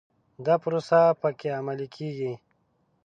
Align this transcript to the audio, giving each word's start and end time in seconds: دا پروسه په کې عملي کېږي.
دا 0.45 0.55
پروسه 0.63 0.99
په 1.21 1.29
کې 1.39 1.49
عملي 1.59 1.87
کېږي. 1.95 2.31